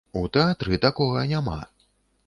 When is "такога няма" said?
0.87-1.61